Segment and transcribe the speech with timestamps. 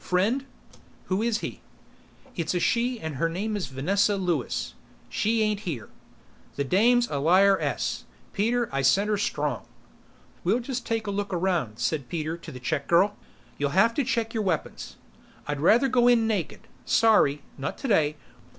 [0.03, 0.47] "Friend?
[1.09, 1.61] Who is he?"
[2.35, 4.73] "It's a she and her name is Vanessa Lewis."
[5.09, 5.89] "She ain't here."
[6.55, 8.67] "The dame's a liar ess, Peter.
[8.71, 9.63] I scent her strong."
[10.43, 13.15] "We'll just take a look around," said Peter to the check girl.
[13.59, 14.95] "You'll have to check your weapons."
[15.45, 16.61] "I'd rather go in naked.
[16.83, 17.43] Sorry.
[17.59, 18.15] Not today.